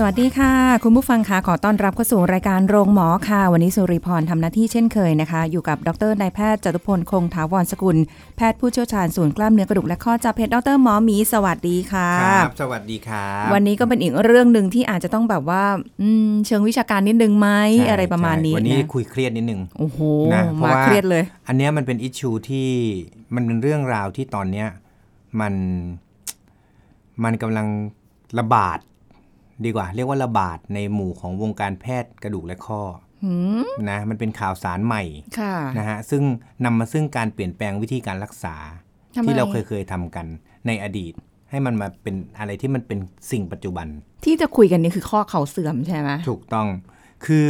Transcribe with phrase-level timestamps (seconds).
[0.00, 0.52] สวัสดีค่ะ
[0.84, 7.96] คุณผู้ฟังคะขอต้อนรับเข้าสู่รายการโรงหมอค่ะ วันนี้สุริพรทำหน้าที่เช่นเคยนะคะ อยู่กับดรนายแพทย์จตุพลคงถาวรสกุล
[8.36, 15.64] แพทย์ผู้เชี่ยวชาญศูนย์กล้ามเนื้อกระดูกและข้อจับเพชรดรหมอหมีสวัสดีค่ะครับสวัสดีครับวันนี้ก็เป็นอีกเรื่องหนึ่งที่อาจจะต้องแบบว่า
[16.02, 19.98] อืมเชิงวิชาการนิดนึงไหมใช่อะไรประมาณนี้ใช่วันนี้นะคุยเครียดนิดนึงโอ้โห
[20.34, 22.68] นะเพราะมาว่าเครียดเลย อันเนี้ยมันเป็นอิชชูที่
[23.34, 24.68] มันเป็นเรื่องราวที่ตอนเนี้ย
[25.40, 25.54] มัน
[27.24, 27.66] มันกำลัง
[28.40, 28.78] ระบาด
[29.64, 32.82] ดีกว่า เรียกว่าระบาดในหมู่ของวงการแพทย์กระดูกและข้อ
[33.24, 35.02] หืมนะมันเป็นข่าวสารใหม่
[35.38, 36.22] ค่ะนะฮะซึ่ง
[36.64, 38.56] นำมาซึ่งการเปลี่ยนแปลงวิธีการรักษา
[39.14, 40.26] ทำไมที่เราเคยเคยทำกัน
[40.66, 41.12] ในอดีต
[41.50, 42.98] ให้มันมาเป็นอะไรที่มันเป็น
[43.30, 43.86] สิ่งปัจจุบัน
[44.24, 46.68] ที่จะคุยกันนี่คือข้อเข่าเสื่อมใช่ไหมถูกต้อง
[47.26, 47.48] คือ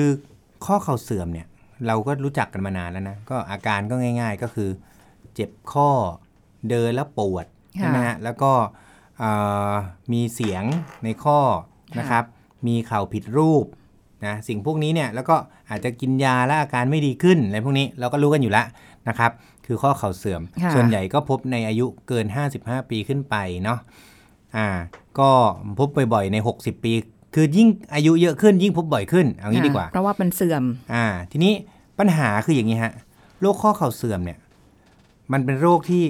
[0.67, 1.47] ข้อเข่าเสื่อมเนี่ย
[1.87, 4.71] เราก็รู้จักกันมานานแล้วนะก็อาการก็ง่าย ๆ ก็คือ
[5.35, 5.91] เจ็บข้อ
[6.71, 7.47] เดินแล้วปวด
[7.79, 8.53] ใช่ไหมฮะแล้วก็
[9.19, 9.31] เอ่
[9.71, 9.73] อ
[10.13, 10.65] มีเสียง
[11.05, 11.39] ในข้อ
[11.99, 12.25] นะครับ
[12.67, 13.65] มีเข่าผิดรูป
[14.27, 15.37] นะสิ่งพวกนี้เนี่ยแล้วก็
[15.71, 18.67] อาจจะกินยาแล้วอาการไม่ดีขึ้นอะไรพวกนี้เราก็รู้กันอยู่แล้ว
[19.09, 19.31] นะครับ
[19.67, 22.27] คือข้อเข่าเสื่อมค่ะส่วนใหญ่ก็พบในอายุเกิน
[22.59, 23.79] 55 ปีขึ้นไปเนาะ
[24.57, 24.69] อ่า
[25.19, 25.31] ก็
[25.79, 26.93] พบบ่อยๆใน 60 ปี
[27.35, 30.63] คือยิ่งอายุเยอะขึ้นยิ่งพบบ่อยขึ้นเอางี้ดีกว่า เพราะว่ามันเสื่อม
[30.95, 31.53] อ่าทีนี้
[31.99, 32.93] ปัญหาคืออย่างนี้ฮะ
[33.41, 34.39] โรคข้อเข่าเสื่อมเนี่ย
[35.33, 36.03] มันเป็นโรคที่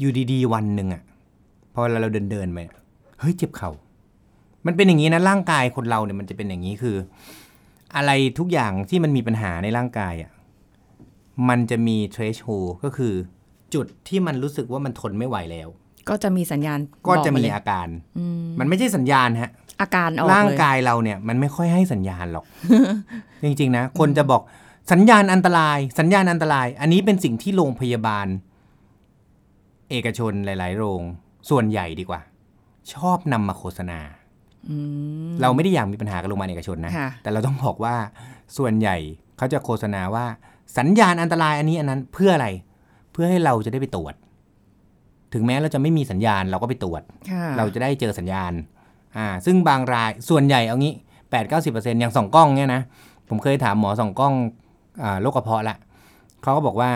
[0.00, 1.02] อยู่ดีๆวันหนึ่งอะ
[1.74, 2.76] พอเวลาเราเดินเดินๆไปอะ
[3.20, 3.70] เฮ้ยเจ็บเข่า
[4.66, 6.96] มันเป็นอย่างนี้นะร่างกายคนเราเนี่ยมันจะเป็นอย่างนี้คือ
[7.96, 10.30] อะไรทุกอย่างที่มันมีปัญหาในร่างกายอะ
[11.48, 13.14] มันจะมี threshold ก็คือ
[13.74, 15.68] จุดที่มันรู้สึกว่ามันทนไม่ไหวแล้ว
[16.08, 16.78] ก็จะมีสัญญาณ
[17.08, 17.88] ก็จะบมีมาเลยอาการ
[18.18, 19.50] อืมมันไม่ใช่สัญญาณฮะ
[19.80, 22.44] อาการออกร่างเลยกายเราเนี่ย มันไม่ค่อยให้สัญญาณหรอก
[23.44, 24.42] จริงๆนะ คนจะบอก
[24.92, 28.26] สัญญาณอันตราย สัญญาณอันตราย อันนี้เป็นสิ่งที่โรงพยาบาล
[29.90, 31.02] เอกชนหลาย ๆ โรง
[31.50, 32.20] ส่วนใหญ่ดีกว่า
[32.94, 34.21] ชอบนำมาโฆษณาอืม
[35.42, 37.94] เราไม่ได้อยากมีปัญหากับโรงพยาบาลเอกชนนะค่ะแต่เราต้องบอกว่า
[38.56, 38.96] ส่วนใหญ่
[39.38, 40.26] เขาจะโฆษณาว่า
[40.78, 42.48] สัญญาณอันตรายอันนี้อันนั้นเพื่ออะไร
[43.12, 44.14] เพื่อให้เราจะได้ไปตรวจ
[45.32, 48.52] ถึงแม้เราจะไม่มีสัญญาณเราก็ไปตรวจค่ะเราจะได้เจอสัญญาณ
[49.16, 50.94] อ่า ซึ่งบางรายส่วนใหญ่เอางี้
[51.30, 52.82] แปดเก้าสิบเปอร์เซ็นต์อย่างส่องกล้องเนี่ยนะ
[53.28, 54.34] ผมเคยถามหมอส่องกล้อง
[55.02, 55.76] อ่าโรคกระเพาะละ
[56.42, 56.90] เขาก็บอกว่า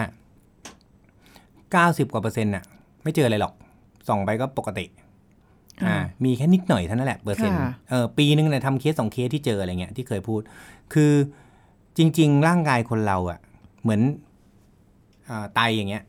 [1.72, 2.64] เก้าสิบกว่าเปอร์เซ็นต์น่ะ
[3.02, 3.52] ไม่เจออะไรหรอก
[4.08, 5.05] ส่องไปก็ปกติอ่า
[6.24, 10.40] มีแค่นิดหน่อยเท่านั้นแหละเปอร์เซ็นต์ค่ะเออปีนึงเนี่ยทำเคสสองเคสที่เจออะไรเงี้ยที่เคยพูด
[10.94, 11.12] คือ
[11.96, 13.38] จริง ๆ ร่างกายคนเราอะ
[13.82, 14.00] เหมือน
[15.28, 16.02] อ่าไตอย่างเงี้ย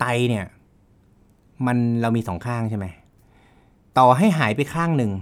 [0.00, 0.44] ไตเนี่ย
[1.66, 2.86] มันเรามีสองข้างใช่ไหม
[3.98, 5.12] ต่อให้หายไปข้างหนึ่ง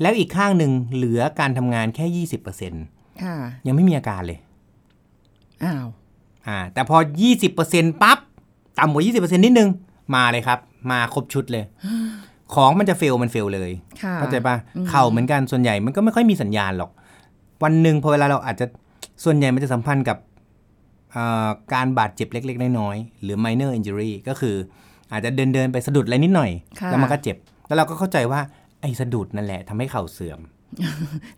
[0.00, 2.72] แล้วอีกข้างหนึ่งเหลือการทำงานแค่ยี่สิบเปอร์เซ็น
[3.22, 3.34] ค่ะ
[3.66, 4.38] ยังไม่มีอาการเลย
[5.64, 5.86] อ้าว
[6.46, 8.18] อ่า แต่พอยี่สิบเปอร์เซ็นปั๊บ
[8.78, 9.68] ต่ำกว่ายี่สิบเปอร์เซ็นนิดนึง
[10.14, 10.58] มาเลยครับ
[10.90, 11.64] มาครบชุดเลย
[12.54, 13.70] ของมันจะเฟลมันเฟลเลย
[14.02, 14.56] ค่ะเข้าใจปะ
[14.88, 16.90] เข่าเหมือนกันส่วนใหญ่มันก็ไม่ค่อยมีสัญญาณหรอก
[17.62, 18.66] วันหนึ่งพอเวลาเราอาจจะ
[19.24, 20.18] ส่วนใหญ่มันจะสัมพันธ์กับ
[21.12, 24.56] เอ่อการบาดเจ็บเล็ก ๆ น้อยๆหรือ minor injury ก็คือ
[25.12, 27.36] อาจจะเดินเดินๆไปสะดุดอะไรนิดหน่อยค่ะแล้วมันก็เจ็บ
[27.66, 28.40] แล้วเราก็เข้าใจว่า
[28.80, 30.40] ไอ้สะดุดนั่นแหละทำให้เข่าเสื่อม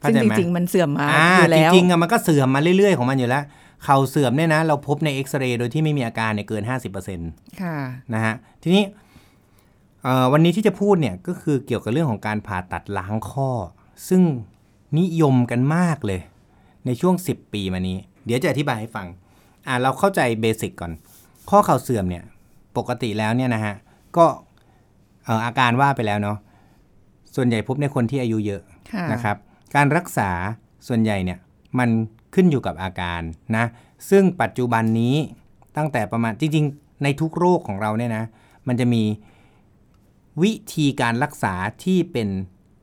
[0.00, 3.44] เข้าซึ่งใจจไหมริงๆมันเสื่อมมาอ่าอยู่จแล้วริงๆอะมันก็เสื่อมมาเรื่อยๆของมันอยู่แล้ว
[3.84, 6.62] เข่าเสื่อมเนี่ยนะ เราพบในเอ็กซเรย์โดยที่ไม่มีอาการเนี่ยเกิน
[7.10, 7.76] 50%ค่ะ
[8.14, 9.07] นะฮะทีนี้เอ่อ
[10.32, 13.50] วันนี้ที่จะพูดเนี่ยก็คือเกี่ยวกับเรื่องของการผ่าตัดล้างข้อ
[14.08, 14.22] ซึ่ง
[14.98, 16.20] นิยมกันมากเลย
[16.86, 19.06] ในช่วง 10 ปีมานี้ เดี๋ยวจะอธิบายให้ฟัง
[19.66, 20.92] อ่าเราเข้าใจเบสิกก่อน
[21.50, 22.24] ข้อเข่าเสื่อมเนี่ย
[22.76, 23.74] ปกติแล้วเนี่ยนะฮะ
[24.16, 24.26] ก็
[25.24, 26.38] เอ่ออาการว่าไปแล้วเนาะ
[27.34, 28.62] ส่วนใหญ่พบในคนที่อายุเยอะ
[28.92, 29.36] ค่ะนะครับ
[29.74, 30.30] การรักษา
[30.88, 31.38] ส่วนใหญ่เนี่ย
[31.78, 31.88] มัน
[32.34, 33.20] ขึ้นอยู่กับอาการ
[33.56, 33.64] นะ
[34.10, 35.14] ซึ่งปัจจุบันนี้
[35.76, 38.24] ตั้งแต่ประมาณจริง ๆ ในทุกโรคของเราเนี่ยนะ
[38.68, 39.02] มันจะมี
[40.42, 41.54] วิธีการรักษา
[41.84, 42.28] ที่เป็น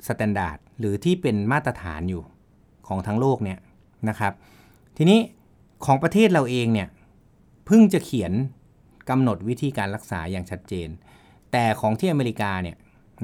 [0.08, 2.24] standard หรือที่เป็นมาตรฐานอยู่
[2.88, 3.60] ของทั้งโลกเนี่ย
[4.10, 4.34] นะครับ
[4.98, 5.20] ทีนี้
[5.86, 6.88] ของประเทศเราเองเนี่ย
[7.66, 8.32] เพิ่งจะเขียน
[9.10, 10.90] กำหนดวิธีการรักษาอย่างชัดเจน
[11.52, 12.78] แต่ของที่อเมริกาเนี่ย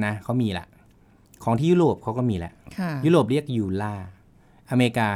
[0.04, 0.66] นะเขามีละ
[1.44, 3.96] ของที่ยุโรปเขาก็มีละค่ะยุโรปเรียก EULAR
[4.70, 5.10] อเมริกา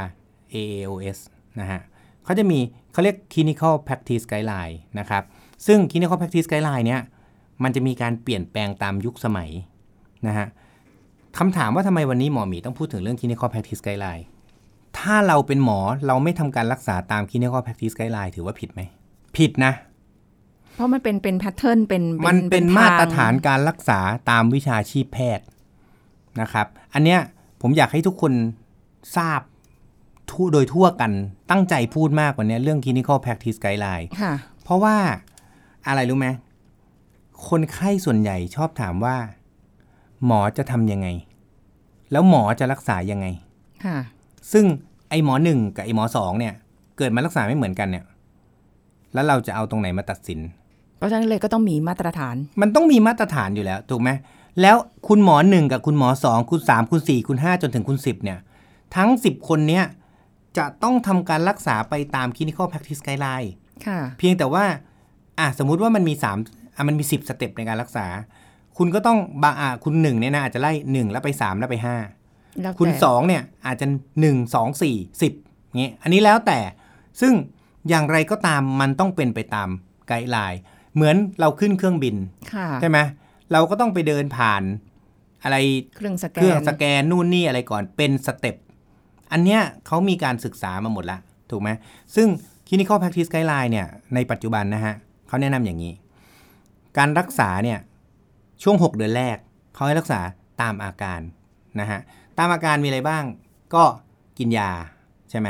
[0.54, 1.18] AAOS
[1.60, 1.80] นะฮะ
[2.24, 2.58] เขาจะมี
[2.92, 5.22] เขาเรียก clinical practice guideline นะครับ
[5.66, 7.02] ซึ่ง clinical practice guideline เนี้ย
[7.62, 9.50] มันจะมีการเปลี่ยนแปลงตามยุคสมัย
[10.26, 10.46] นะฮะ
[11.38, 14.24] คำถามว่าทำไมวันนี้หมอหมีต้องพูดถึงเรื่อง clinical practice guideline
[14.98, 18.80] ถ้าเราเป็นหมอเราไม่ทำการรักษาตาม clinical practice guideline ถือว่าผิดไหม
[19.36, 19.72] ผิดนะ
[20.74, 24.00] เพราะมันเป็นเป็นแพทเทิร์นเป็นมันเป็นทงมาตรฐานการรักษา
[24.30, 25.46] ตามวิชาชีพแพทย์
[26.40, 27.20] นะครับ อันเนี้ย
[27.62, 28.32] ผมอยากให้ทุกคน
[29.16, 29.40] ทราบ
[30.30, 31.12] ทั่วโดยทั่วกัน
[31.50, 34.32] ตั้งใจพูดมากกว่านี้เรื่อง clinical practice guideline ค่ะ
[34.64, 34.96] เพราะว่า
[35.88, 36.28] อะไรรู้ไหม
[37.48, 39.16] คนไข้ส่วนใหญ่ชอบถามว่า
[40.26, 41.08] หมอจะทำยังไง
[42.12, 43.26] แล้วหมอจะรักษายังไง
[43.84, 43.98] ค่ะ
[44.52, 44.64] ซึ่ง
[45.10, 46.54] ไอหมอหนึ่งกับไอหมอสองเนี่ย
[46.98, 48.04] เกิดมารักษาไม่เหมือนกันเนี่ย
[49.14, 50.40] แล้วเราจะเอาตรงไหนมาตัดสิน
[50.98, 54.10] เพราะฉะนั้นเลยก็ต้องมีมาตรฐาน มันต้องมีมาตรฐานอยู่แล้วถูกไหม
[54.62, 54.76] แล้ว
[55.08, 58.38] คุณหมอหนึ่งกับคุณหมอสองคุณสามคุณสี่คุณห้าจนถึงคุณสิบเนี่ย
[58.96, 59.84] ทั้งสิบคนเนี้ย
[60.58, 63.48] จะต้องทำการรักษาไปตาม clinical practice guideline
[63.86, 64.64] ค่ะ เพียงแต่ว่า
[65.38, 68.06] อะสมมุติว่ามันมี3 อะมันมี 10 สเต็ปในการรักษา
[68.78, 72.00] คุณก็ต้องบางอะคุณหนึ่งเนี่ยนะอาจจะไล่1แล้วไป3แล้วไปแล้ว
[72.76, 73.86] 5คุณแต่2เนี่ยอาจจะ
[74.24, 76.58] 1 2 4 10เงี้ยอันนี้แล้วแต่
[77.20, 77.32] ซึ่ง
[77.88, 79.68] อย่างไรก็ตามมันต้องเป็นไปตาม
[80.08, 80.60] ไกด์ไลน์
[80.94, 82.16] เหมือนเราขึ้นเครื่องบิน
[82.52, 82.98] ค่ะใช่ไหม
[83.52, 84.62] เราก็ต้องไปเดินผ่าน
[85.44, 85.56] อะไร
[85.96, 88.56] เครื่องสแกเครื่องนสแกนนู่นนี่อะไรก่อนเป็นสเต็ป
[89.32, 91.18] อันเนี้ยเขามีการศึกษามาหมดละ
[91.50, 91.70] ถูกไหม
[92.16, 92.28] ซึ่ง
[92.68, 94.94] clinical practice guideline เนี่ยในปัจจุบันนะฮะ
[95.28, 95.92] เขาแนะนำอย่างนี้
[96.98, 97.78] การรักษาเนี่ย
[98.62, 99.36] ช่วง 6 เดือนแรก
[99.74, 100.20] เขาให้รักษา
[100.60, 101.20] ตามอาการ
[101.80, 102.00] นะฮะ
[102.38, 103.24] ตามอาการมีอะไรบ้าง
[103.74, 103.84] ก็
[104.38, 104.70] กินยา
[105.30, 105.48] ใช่ไหม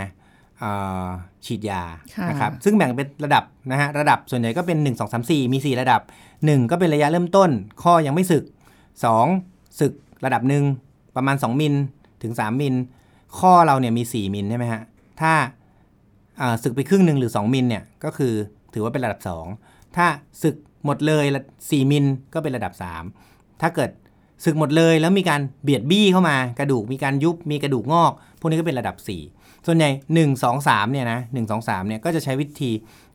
[0.59, 0.71] เอ่
[1.05, 1.07] อ
[1.45, 1.83] ฉีดยา
[2.15, 6.01] ค่ะนะครับซึ่งแบ่งเป็นระดับนะฮะระดับส่วนใหญ่ก็เป็น 1 2 3 4 มี 4 ระดับ
[6.37, 7.51] 1 ก็เป็นระยะเริ่มต้น
[7.83, 8.45] ข้อยังไม่สึก
[9.13, 9.93] 2 สึก
[10.25, 10.65] ระดับหนึ่ง
[11.17, 11.75] ประมาณ 2 มิล
[12.23, 12.75] ถึง 3 มิล
[13.39, 14.83] ข้อเราเนี่ยมี 4 มิลใช่ไหมฮะ
[15.21, 15.33] ถ้า
[16.41, 18.35] อ่าสึกไปครึ่งหนึ่งหรือ 2 มิลเนี่ยก็คือ
[18.75, 19.21] ถือว่าเป็นระดับ
[19.59, 20.07] 2 ถ้า
[20.43, 22.73] สึกหมดเลยละ4มิลก็เป็นระดับ
[23.19, 23.91] 3 ถ้าเกิด
[24.45, 28.97] สึกหมดเลยแล้วมีการเบียดบี้เข้ามากระดูกมีการยุบมีกระดูกงอก พวกนี้ก็เป็นระดับ
[29.31, 32.71] 4 ส่วนใหญ่ 1 2 3เนี่ยนะ1 2 3เนี่ยก็จะใช้วิธี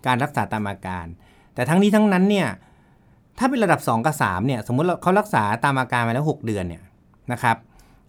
[0.06, 1.06] การรักษาตามอาการ
[1.56, 2.48] แต่ทั้งนี้ทั้งนั้นเนี่ย
[3.38, 6.84] ถ้าเป็นระดับ 2 กับ3เนี่ยสมมุติเราเขารักษาตามอาการมาแล้ว 6 เดือนเนี่ย
[7.32, 7.58] นะครับ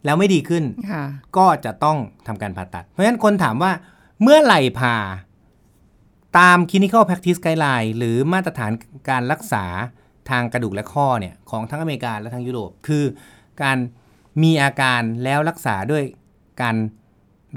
[0.05, 1.05] แล้วไม่ดีขึ้นค่ะ
[1.37, 1.97] ก็จะต้อง
[2.27, 3.73] ทำการผ่าตัด เพราะฉะนั้นคนถามว่า
[4.23, 4.97] เมื่อไหร่ผ่า
[6.39, 8.73] ตาม clinical practice guideline หรือมาตรฐาน
[9.11, 9.65] การรักษา
[10.31, 13.05] ทางกระดูกและข้อเนี่ยของทั้งอเมริกาและทั้งยุโรป คือ
[13.63, 13.79] การ
[14.43, 16.03] มีอาการแล้วรักษาด้วย
[16.63, 16.77] การ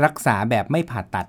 [0.06, 1.26] รักษาแบบไม่ผ่าตัด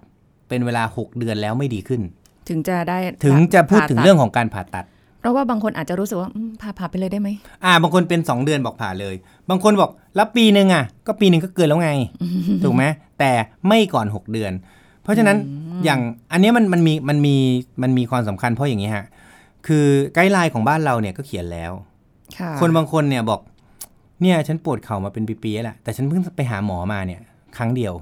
[0.48, 2.00] เป็นเวลา 6 เดือนแล้วไม่ดีขึ้น
[2.48, 4.84] ถึงจะได้ถึงจะพูดถึงผ่าตัเรื่องของการผ่าตัด
[5.20, 7.28] เพราะว่าบางคนอาจจะรู้สึกว่าอืมผ่าผ่าไปเลยได้ไหม
[7.64, 9.14] อ่า บางคนเป็น 2 เดือนบอกผ่าเลย
[9.50, 11.90] บางคนบอกแล้วปีหนึ่งอะ ก็ปีหนึ่งก็เกินแล้วไง
[12.64, 12.84] ถูกไหม
[13.19, 13.32] แต่
[13.69, 14.52] ไม่ก่อน 6 เดือน
[15.06, 15.37] เพราะฉะนั้น
[15.85, 16.00] อย่าง
[16.32, 17.37] อันเนี้ยมันมันมีมันมี
[17.82, 19.06] มันมีความสำคัญเพราะอย่างนี้ฮะ
[19.67, 21.73] คือไกด์ไลน์ของบ้านเราเนี่ยก็เขียนแล้ว
[22.38, 23.41] ค่ะคนบางคนเนี่ยบอก
[24.23, 27.20] เนี่ยฉันปวดเข่ามาเป็นปีๆแล้วแหละแต่ฉันเพิ่งไปหาหมอมาเนี่ย
[27.56, 27.94] ครั้งเดียว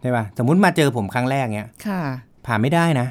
[0.00, 2.00] ใช่ป่ะสมมุติมาเจอผมครั้งแรกเนี่ยค่ะ
[2.46, 3.06] ผ่าไม่ได้นะ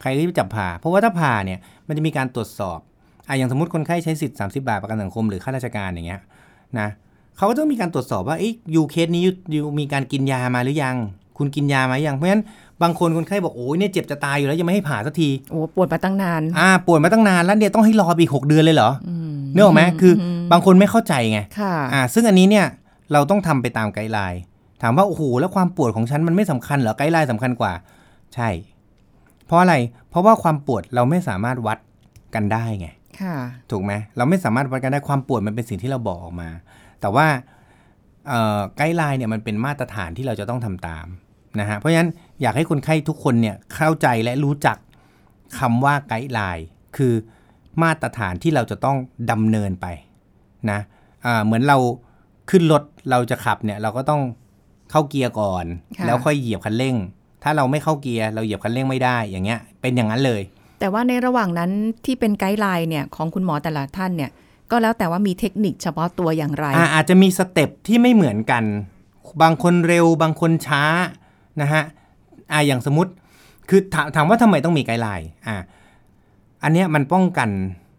[0.00, 1.58] ใครรีบจับผ่า เพราะว่าถ้าผ่าเนี่ย
[1.88, 2.78] มันจะมีการตรวจสอบ
[3.28, 6.20] อะอย่างสมมติคนไข้ใช้สิทธิ์30 บาทประกันสังคมหรือข้าราชการอย่างเงี้ย
[6.78, 6.88] นะ
[7.36, 10.96] เขาก็ต้องมีการตรวจสอบว่าเอ้ยยูเคสนี้ยูยูมีการกินยามาหรือยัง
[11.38, 12.42] คุณกินยามาหรือยังเพราะฉะนั้น
[12.82, 22.66] บางคนคนไข้บอกโอ้ยเนี่ยเจ็บจะตายอยู่แล้วยังไม่ให้ผ่าสักทีโอ้ปวดมาตั้งนานอ่าปวดมาตั้งนานแล้วเนี่ยต้องให้รอไปอีกหกเดือนเลยเหรออืมเนื้อออกไหมคืออบางคนไม่เข้าใจไงค่ะอ่าซึ่งอันนี้เนี่ย
[23.12, 24.40] เราต้องทำไปตามไกด์ไลน์
[24.82, 27.72] ถามว่าโอ้โหแล้วความปวดของฉันมันไม่สำคัญเหรอไกด์ไลน์สำคัญกว่า
[28.34, 28.48] ใช่
[29.46, 29.74] เพราะอะไร
[30.10, 31.78] เพราะว่าความปวดเราไม่สามารถวัด
[32.34, 32.88] กันได้ไง
[33.20, 33.34] ค่ะ
[33.70, 36.50] ถูกไหมเราไม่สามารถวัดกันได้ความปวดมันเป็นสิ่งที่เราบอกออกมา
[37.00, 37.26] แต่ว่า
[38.28, 41.06] เอ่อไกด์ไลน์เนี่ยมันเป็นมาตรฐานที่เราจะต้องทำตาม
[41.60, 42.10] นะฮะเพราะฉะนั้น
[42.42, 44.76] อยากให้คนไข้ทุกคนเนี่ยเข้าใจและรู้จัก
[45.58, 47.12] คำว่า guideline คือ
[47.82, 48.96] มาตรฐานที่เราจะต้อง
[49.30, 49.86] ดำเนินไป
[50.70, 50.80] นะ
[51.26, 51.78] อ่าเหมือนเรา
[52.50, 54.22] ขึ้นรถเราจะขับเนี่ยเราก็ต้อง
[54.90, 55.64] เข้าเกียร์ก่อน
[55.98, 56.96] ค่ะแล้วค่อยเหยียบคันเร่ง
[57.42, 60.42] ถ้าเราไม่เข้าเกียร์เราเหยียบคันเร่งไม่ได้อย่างเงี้ย เป็นอย่างนั้นเลย
[60.80, 61.70] แต่ว่าในระหว่างนั้น
[62.04, 64.30] ที่เป็น guideline เนี่ยของคุณหมอแต่ละท่านเนี่ย
[64.70, 68.64] ก็แล้วแต่ว่ามีเทคนิคเฉพาะตัวอย่างไรอ่าอาจจะมี step ที่ไม่เหมือนกัน
[69.42, 70.82] บางคนเร็วบางคนช้า
[71.62, 71.82] นะฮะ
[72.52, 73.10] อ่าอย่างสมมติ
[73.68, 75.56] คือถามถามว่าทำไมต้องมี guideline อ่า
[76.62, 77.48] อันเนี้ยมันป้องกัน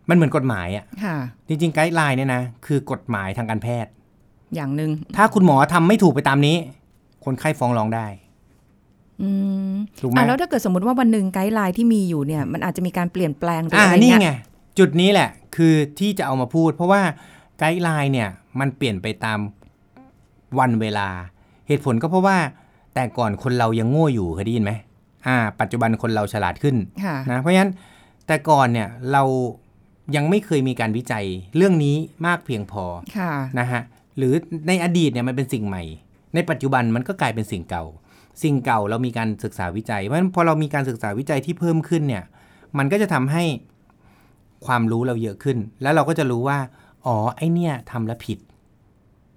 [0.10, 3.92] มันเหมือนกฎหมายอะ่ะค่ะจริงๆ guideline เนี่ยนะคือกฎหมายทางการแพทย์
[4.56, 6.56] อย่างหนึ่งถ้าคุณหมอทำไม่ถูกไปตามนี้
[7.26, 8.08] คนไข้ฟ้องร้องได้
[9.22, 9.30] อื
[9.72, 14.32] มถูกไหมอะแล้วถ้าเกิดสมมติว่าวันหนึ่ง guideline ที่มีอยู่เนี่ยมันอาจจะมีการเปลี่ยนแปลงหรืออ่าอะไรนี่เงี้ยไง
[14.80, 17.02] จุดนี้แหละ คือที่จะเอามาพูด เพราะว่า
[17.60, 19.40] guideline เนี่ยมันเปลี่ยนไปตาม
[20.60, 21.10] วันเวลา
[21.68, 22.38] เหตุผลก็เพราะว่า
[23.00, 24.72] แต่ก่อนคนเรายังโง่อยู่เคยได้ยินไหม
[25.28, 27.72] อ่า ปัจจุบันคนเราฉลาดขึ้นค่ะนะเพราะฉะนั้น
[28.28, 29.24] แต่ก่อนเนี่ยเรา
[30.16, 31.26] ยังไม่เคยมีการวิจัย
[31.56, 32.84] เรื่องนี้มากเพียงพอ
[33.18, 33.82] ค่ะนะฮะ
[34.18, 34.34] หรือ
[34.68, 35.84] ในอดีตเนี่ยมันเป็นสิ่งใหม่
[36.36, 37.84] ในปัจจุบันมันก็กลายเป็นสิ่งเก่า
[38.44, 42.24] สิ่งเก่าเรามีการศึกษาวิจัยเพราะฉะนั้นพอเรามีการศึกษาวิจัยที่เพิ่มขึ้นเนี่ย
[42.78, 43.44] มันก็จะทำให้
[44.66, 46.60] ความรู้เราเยอะขึ้น แล้วเราก็จะรู้ว่า
[47.06, 48.40] อ๋อไอ้เนี่ยทำแล้วผิด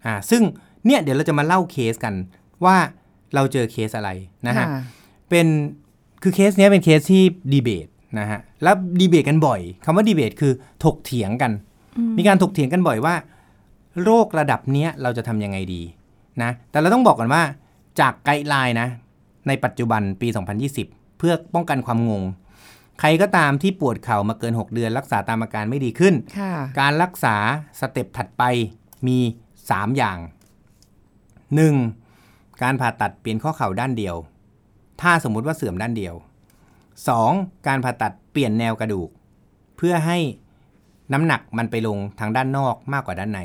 [0.07, 0.42] อ่าซึ่ง
[0.87, 2.14] เนี่ยเดี๋ยวเราจะมาเล่าเคสกัน
[2.64, 2.76] ว่า
[3.35, 4.11] เราเจอเคสอะไร
[4.47, 4.81] นะฮะค่ะ
[5.31, 5.47] เป็น
[6.23, 7.23] คือเคสเนี้ยเป็นเคสที่
[7.53, 10.53] ดีเบตนะฮะแล้วดีเบตกันบ่อยคำว่าดีเบตคือ
[10.85, 11.53] ถกเถียงกัน
[12.19, 13.15] มีการถกเถียงกันบ่อยว่า
[14.03, 15.83] โรคระดับเนี้ยเราจะทำยังไงดี
[16.43, 17.43] นะแต่เราต้องบอกก่อนว่า
[18.01, 18.89] จาก guideline นะ
[19.49, 20.29] ในปัจจุบันปี
[20.75, 22.23] 2020 เพื่อป้องกันความงง
[23.01, 27.37] ใครก็ตามที่ปวดเข่ามาเกิน 6 เดือน รักษาตามอาการไม่ดีขึ้นค่ะการรักษา
[27.81, 28.43] สเต็ปถัดไป
[29.07, 29.19] มี
[29.59, 30.19] 3 อย่าง
[31.61, 32.01] 1.
[32.62, 34.16] การผ่าตัดเปลี่ยนข้อเข่าด้านเดียว
[35.00, 36.14] ถ้าสมมุติว่าเสื่อมด้านเดียว
[36.90, 37.66] 2.
[37.66, 39.09] การผ่าตัดเปลี่ยนแนวกระดูก
[39.76, 40.19] เพื่อให้
[41.12, 43.40] น้ำหนักมันไปลงทางด้านนอกมากกว่าด้านใน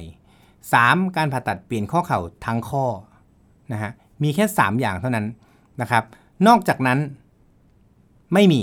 [0.56, 1.18] 3.
[1.18, 2.86] การผ่าตัดเปลี่ยนข้อเข่าทั้งข้อ
[3.72, 3.92] นะฮะ
[4.24, 5.26] มีแค่ 3 อย่างเท่านั้น
[5.82, 6.04] นะครับ
[6.48, 7.00] นอกจากนั้น
[8.34, 8.62] ไม่มี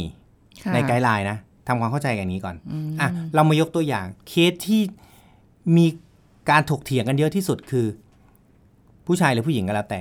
[0.63, 4.81] ค่ะใน guideline นะทำความเข้าใจกันอย่างนี้ก่อนอืมอะเรามายกตัวอย่างเคสที่
[5.77, 5.87] มี
[6.51, 7.87] การถกเถียงกันเยอะที่สุดคือ
[9.07, 10.01] ผู้ชายหรือผู้หญิงก็แล้วแต่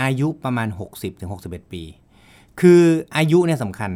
[0.00, 1.82] อายุประมาณ 60-61ถึง61 ปี
[2.60, 2.82] คือ
[3.16, 3.90] อายุเนี่ยสำคัญ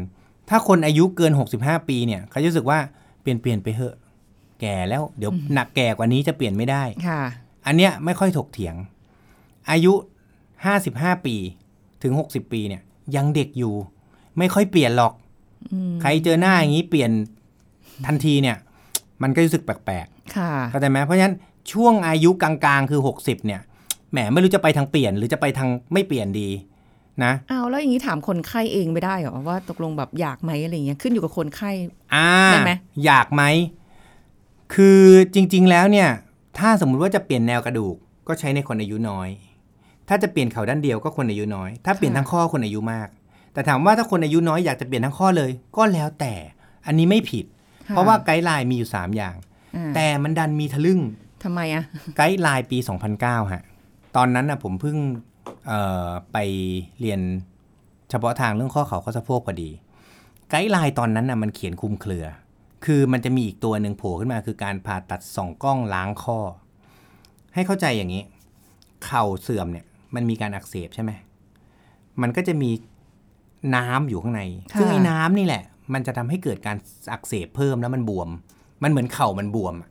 [0.49, 2.79] ถ้าคนอายุเกิน 65 ปีเนี่ยเขาจะรู้สึกว่า
[3.21, 3.97] เปลี่ยนเปลี่ยนไปเหอะ
[4.61, 7.23] แก่แล้วเดี๋ยวหนักแก่กว่านี้จะเปลี่ยนไม่ได้ค่ะ
[7.67, 8.75] อันเนี้ยไม่ค่อยถกเถียง
[9.71, 9.93] อายุ
[10.59, 11.37] 55 ปี
[12.03, 12.83] ถึง 60 ปีเนี่ย
[13.17, 13.75] ยังเด็กอยู่
[14.39, 15.13] ไม่ค่อยเปลี่ยนหรอก
[16.03, 17.11] ใครเจอหน้าอย่างนี้เปลี่ยน
[18.07, 18.57] ทันทีเนี่ย
[19.23, 20.07] มันก็รู้สึกแปลก
[20.37, 21.35] ค่ะๆเข้าใจไหมเพราะฉะนั้น
[21.73, 23.61] ช่วงอายุกลางๆ คือ 60 เนี่ย
[24.13, 26.49] แหมไม่รู้จะไปทางเปลี่ยน หรือจะไปทางไม่เปลี่ยนดี
[27.25, 31.71] นะเอาแล้วอย่างนี้ถามคนไข้เองไม่ได้เหรอว่าตกลงแบบอยากไหมอะไรเงี้ยขึ้นอยู่กับคนไข้
[32.15, 32.73] อ่าได้ไหม
[33.05, 33.43] อยากไหม
[34.75, 35.01] คือ
[35.35, 36.09] จริง ๆ แล้วเนี่ย
[36.59, 37.97] ถ้าสมมุติว่าจะเปลี่ยนแนวกระดูก
[38.29, 39.29] ก็ใช้ในคนอายุน้อย
[40.09, 43.09] ถ้าจะเปลี่ยนเข่าด้านเดียวก็คนอายุน้อย ถ้าเปลี่ยนทั้งข้อคนอายุมาก
[43.53, 46.35] แต่ถามว่าถ้าคนอายุน้อยอยากจะเปลี่ยนทั้งข้อเลย ก็แล้วแต่
[46.87, 47.45] อันนี้ไม่ผิด
[47.89, 49.35] ค่เพราะว่าไกด์ไลน์มีอยู่ 3 อย่าง
[49.77, 51.01] อ่าแต่มันดันมีทะลึ่ง
[51.45, 51.85] ทำไมอะ
[52.17, 52.79] ไกด์ไลน์ปี
[53.15, 53.63] 2009ฮะ
[54.17, 54.97] ตอนนั้นนะผมเพิ่ง
[55.67, 56.39] เอ่อไป
[57.01, 57.21] เรียน
[58.11, 59.71] เฉพาะทางเรื่องข้อเข่าข้อสะโพกพอดี
[60.49, 62.27] ไกด์ไลน์ตอนนั้นนะมันเขียนคลุมเครือ
[62.85, 66.39] คือมันจะมีอีกตัวหนึ่งโผล่ขึ้นมาคือการผ่าตัดสองกล้องล้างข้อ
[67.55, 68.23] ให้เข้าใจอย่างนี้
[69.07, 71.11] เข่าเสื่อมเนี่ยมันมีการอักเสบใช่ไหม
[72.23, 72.71] มันก็จะมี
[73.77, 74.43] น้ำอยู่ข้างใน
[74.73, 75.63] ค่ะซึ่งไอ้น้ำนี่แหละ
[75.95, 76.77] มันจะทำให้เกิดการ
[77.13, 78.29] อักเสบเพิ่มแล้วมันบวม
[78.83, 79.91] มันเหมือนเข่ามันบวมอะ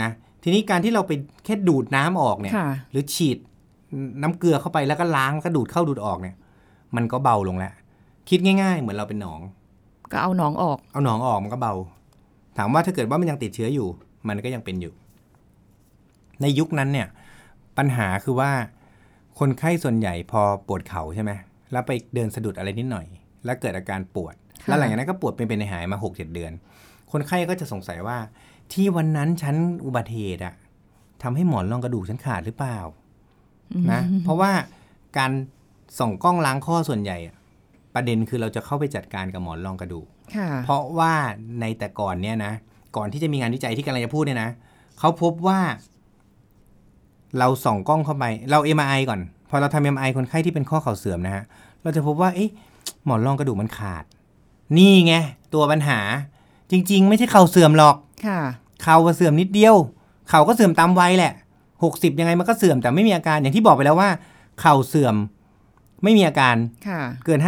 [0.00, 0.10] นะ
[0.42, 1.12] ทีนี้การที่เราไป
[1.44, 3.38] แค่ดูดน้ำออกเนี่ยค่ะหรือฉีด
[4.22, 6.36] น้ำเกลือเข้าไปแล้วก็ล้างแล้วก็ดูดเข้าดูดออกเนี่ย
[6.96, 7.72] มันก็เบาลงแล้ว
[8.28, 9.40] คิดง่าย ๆ เหมือนเราเป็นหนอง
[10.12, 11.74] ก็เอาน้องออก เอาหนองออกมันก็เบา
[12.58, 13.88] ถามว่าถ้าเกิดว่ามันยังติดเชื้ออยู่
[14.28, 14.92] มันก็ยังเป็นอยู่
[16.42, 17.08] ในยุคนั้นเนี่ย
[17.78, 18.50] ปัญหาคือว่า
[19.38, 21.32] คนไข้ส่วนใหญ่พอปวดเข่าใช่ไหม
[21.72, 23.06] แล้วไปเดินสะดุดอะไรนิดหน่อย
[23.44, 26.52] แล้วเกิดอาการปวดค่ะแล้วหลังจากนั้นก็ปวดเป็นเป็นหายๆมาหกเจ็ดเดือน
[27.12, 28.18] คนไข้ก็จะสงสัยว่า
[28.72, 30.54] ที่วันนั้นฉันอุบัติเหตุอะ
[31.22, 32.78] ทำให้หมอนรองกระดูกฉันขาดหรือเปล่า
[33.92, 34.52] นะเพราะว่า
[35.18, 35.32] การ
[35.98, 37.36] ส่องกล้องล้างข้อส่วนใหญ่อะ
[37.94, 41.14] ประเด็นคือเราจะเข้าไปจัดการกับหมอนรองกระดูกค่ะเพราะว่า
[41.60, 42.52] ในแต่ก่อนเนี่ยนะ
[42.96, 44.50] ก่อนที่จะมีงานวิจัยที่กำลังจะพูดเนี่ยนะ
[44.98, 45.60] เขาพบว่า
[47.38, 51.44] เราส่องกล้องเข้าไป เรา MRI ก่อน พอเราทำ MRI คนไข้ที่เป็นข้อเข่าเสื่อมนะฮะ
[51.82, 52.50] เราจะพบว่าเอ๊ะ
[53.04, 54.04] หมอนรองกระดูกมันขาด
[54.76, 55.14] นี่ไง
[55.54, 56.00] ตัวปัญหา
[56.72, 58.40] จริง ๆ ไม่ใช่เข่าเสื่อมหรอกค่ะ
[58.82, 59.74] เข่าก็เสื่อมนิดเดียว
[60.28, 61.32] เข่าก็เสื่อมตามวัยแหละ
[61.82, 64.10] หกสิบยังไงมันก็เสื่อมแต่ไม่มีอาการอย่างที่บอกไปแล้วว่า
[64.60, 65.14] เข่าเสื่อม
[66.02, 66.56] ไม่มีอาการ
[66.88, 67.38] ค่ะเกิน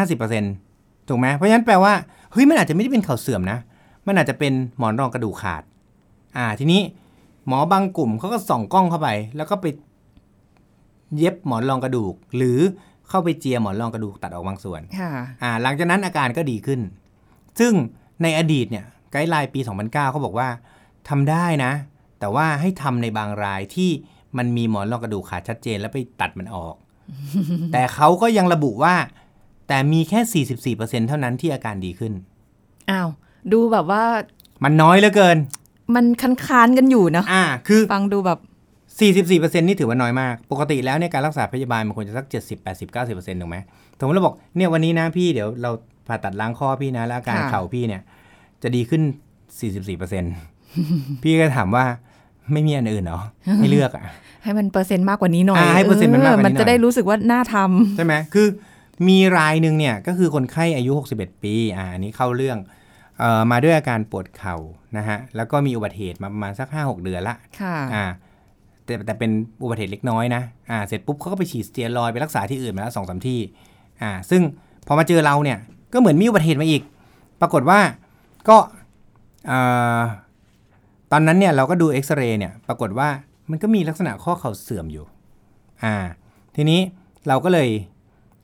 [0.49, 1.93] 50%ถูกไหมเพราะฉะนั้นแปลว่า
[2.33, 3.59] เฮ้ยมันอาจจะไม่ได้เป็นเข่าเสื่อมนะ
[4.07, 5.63] มันอาจจะเป็นหมอนรองกระดูกขาด
[6.37, 6.83] อ่าทีนี้
[7.49, 9.67] หมอบางกลุ่มเขาก็ส่องกล้องเข้าไป แล้วก็ไป
[11.17, 12.59] เย็บหมอนรองกระดูก หรือ
[13.09, 15.11] เข้าไปเจียหมอนรองกระดูกตัดออกบางส่วนค่ะ
[15.43, 16.81] อ่า หลังจากนั้นอาการก็ดีขึ้น
[17.61, 17.73] ซึ่ง
[18.23, 20.49] ในอดีตเนี่ย ไกด์ไลน์ปี 2009เขาบอกว่า
[21.09, 21.73] ทำได้นะ
[22.21, 23.91] แต่ว่าให้ทำในบางรายที่
[24.39, 26.75] มันมีหมอนรองกระดูกขาดชัดเจนแล้วไปตัดมันออก
[27.73, 28.95] แต่เขาก็ยังระบุว่า
[29.69, 32.13] แต่มีแค่ 44%เท่านั้นที่อาการดีขึ้น
[32.91, 33.09] อ้าว
[33.53, 34.05] ดูแบบว่า
[34.65, 35.37] มันน้อยเหลือเกิน
[35.95, 38.39] มันคันคานๆกันอยู่เนอะอ่า คือฟังดูแบบ
[38.99, 43.57] 44%นี่ถือว่าน้อยมาก ปกติแล้วเนี่ยการรักษาพยาบาลมันควรจะสัก 70 80 90%ถูกไหม
[43.99, 45.71] สมมติเราบอกเนี่ยวันนี้นะพี่เดี๋ยวเรา
[46.09, 48.03] ผ่าตัดล้างข้อพี่นะแล้วอาการค่ะเข่าพี่เนี่ย
[48.65, 49.03] จะดีขึ้น
[49.73, 51.85] 44%พี่ก็ถามว่า
[52.53, 53.21] ไม่มีอันอื่นเหรอ
[53.57, 54.05] ให้เลือกอะ
[54.43, 58.47] ให้มันเปอร์เซ็นต์มากกว่านี้หน่อยอ่าให้เปอร์เซ็นต์มันมากกว่านี้หน่อยมันจะได้รู้สึกว่าน่าทำใช่ไหมคือ
[59.09, 62.59] มีรายหนึ่งเนี่ยก็คือคนไข้อายุ 61 ปีอ่าอันนี้เข้าเรื่อง
[63.19, 64.57] เอ่อมาด้วยอาการปวดเข่า
[64.97, 68.05] นะฮะแล้วก็มีอุบัติเหตุมาประมาณสัก 5-6 เดือนละค่ะอ่า
[68.85, 69.31] แต่แต่เป็น
[69.63, 73.41] อุบัติเหตุเล็กน้อยนะอ่าเสร็จปุ๊บเขาก็ไปฉีดสเตียรอยด์ไปรักษาที่อื่นมาแล้วสองสามที่
[74.03, 74.43] อ่าซึ่ง
[74.87, 75.59] พอมาเจอเราเนี่ย
[75.93, 76.83] ก็เหมือนมีอุบัติเหตุมาอีก
[77.41, 77.81] ปรากฏว่า
[78.49, 78.57] ก็
[79.51, 80.03] อ่า
[81.13, 83.09] ตอนนั้นเนี่ยเราก็ดูเอ็กซเรย์เนี่ยปรากฏว่า
[83.51, 85.05] มันก็มีลักษณะข้อเข่าเสื่อมอยู่
[85.85, 85.97] อ่า
[86.57, 86.81] ทีนี้
[87.29, 87.69] เราก็เลย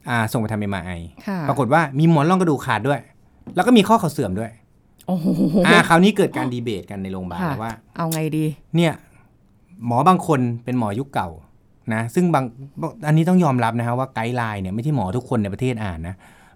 [0.09, 0.91] อ่าส่งไปทำเอ็มไอ
[1.27, 2.99] ค่ะปรากฏว่ามีหมอนรองกระดูกขาดด้วย
[3.55, 4.51] แล้วก็มีข้อเข่าเสื่อมด้วย
[5.07, 5.27] โอ้โห
[5.67, 8.93] อ่าคราวนี้เกิดการดีเบตกันในโรงพยาบาลค่ะว่า เอาไงดี เนี่ย
[9.85, 11.29] หมอบางคนเป็นหมอยุคเก่า
[11.93, 12.45] นะซึ่งบาง
[13.07, 16.15] อันนี้ต้องยอมรับนะฮะว่าไกด์ไลน์เนี่ยไม่ใช่หมอทุกคนในประเทศอ่านนะ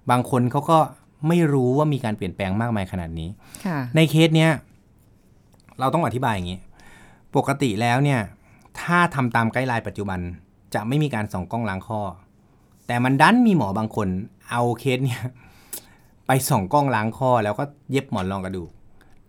[0.10, 0.78] บางคนเขาก็
[1.28, 3.30] ไม่รู้ว่ามีการเปลี่ยนแปลงมากมายขนาดนี้
[3.66, 4.52] ค่ะในเคสเนี้ย
[5.80, 6.60] เราต้องอธิบายอย่างนี้
[7.36, 8.20] ปกติแล้วเนี่ย
[8.80, 10.20] ถ้าทำตามไกด์ไลน์ปัจจุบัน
[10.74, 12.02] จะไม่มีการส่องกล้องล้างข้อ
[12.88, 14.08] แต่มันดันมีหมอบางคน
[14.50, 15.22] เอาเคสเนี่ย
[16.28, 18.70] ไปส่องกล้องล้างข้อ แล้วก็เย็บหมอนรองกระดูก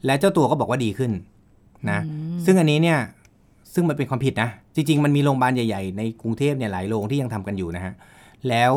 [0.06, 1.12] และเจ้าตัวก็บอกว่าดีขึ้น
[1.90, 2.00] นะ
[2.44, 2.98] ซึ่งอันนี้เนี่ย
[3.74, 7.94] ซึ่งมันเป็นความผิดนะ จริง ๆ มันมีโรงพยาบาลใหญ่ ๆ ในกรุงเทพเนี่ยหลายโรงที่ยังทำกันอยู่นะฮะ
[8.48, 8.72] แล้ว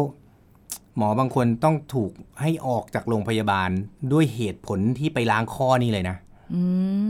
[0.98, 3.70] หมอบางคนต้องถูกให้ออกจากโรงพยาบาล
[4.14, 6.16] ด้วยเหตุผลที่ไปล้างข้อนี่เลยนะ
[6.54, 6.62] อื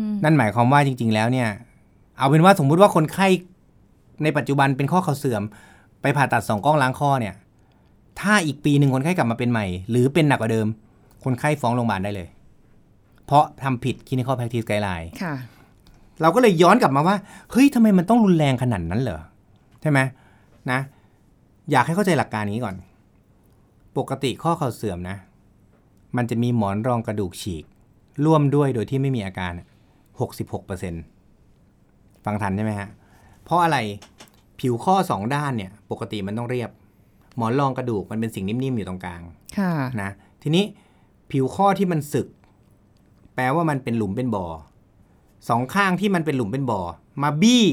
[0.07, 1.49] มนั่นหมายความว่าจริง ๆ แล้วเนี่ย
[2.17, 3.27] เอาเป็นว่าสมมุติว่าคนไข้
[4.23, 5.43] ในปัจจุบันเป็นข้อเข่าเสื่อม
[6.01, 7.33] ไปผ่าตัดสองกล้องล้างข้อเนี่ย
[8.19, 10.67] ถ้าอีกปีหนึ่งคนไข้กลับมาเป็นใหม่ หรือเป็นหนักกว่าเดิม
[11.23, 12.27] คนไข้ฟ้องโรงพยาบาลได้เลย
[13.25, 15.33] เพราะทำผิด clinical practice guideline ค่ะ
[16.21, 17.15] เราก็เลยย้อนกลับมาว่า
[17.51, 19.19] เฮ้ยทำไมมันต้องรุนแรงขนาดนั้นเหรอ
[19.81, 19.99] ใช่ไหม
[20.71, 20.79] นะ
[21.71, 22.75] อยากให้เข้าใจหลักการนี้ก่อน
[23.99, 25.17] ปกติข้อเข่าเสื่อมนะ
[26.17, 27.65] มันจะมีหมอนรองกระดูกฉีก
[28.25, 29.51] ร่วมด้วยโดยที่ไม่มีอาการ
[30.69, 32.89] 66%ฟังทันใช่ไหมฮะ
[33.43, 33.77] เพราะอะไร
[34.59, 36.69] ผิวข้อสองด้านเนี่ย ปกติมันต้องเรียบ
[37.37, 39.21] หมอนรองกระดูกมันเป็นสิ่งนิ่มๆอยู่ตรงกลาง
[39.57, 40.65] ค่ะนะทีนี้
[41.31, 42.27] ผิวข้อที่มันสึก
[43.35, 44.45] แปลว่ามันเป็นหลุมเป็นบ่อ
[45.49, 46.81] สองข้างที่มันเป็นหลุมเป็นบ่อ
[47.23, 47.65] มาบี้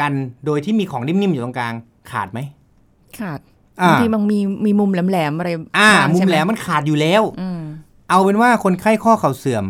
[0.00, 0.12] กัน
[0.46, 1.74] โดยที่มีของนิ่มๆอยู่ตรงกลาง
[2.10, 2.55] ขาดไหมขาดอ่า
[3.84, 7.60] บางทีมันมีมีมุมแหลมๆอะไรอ่าบ้งมุใช่มไหแหลมมันขาดอยู่แล้วอืม
[8.10, 9.64] เอาเป็นว่าคนไข้ข้อเข่าเสื่อม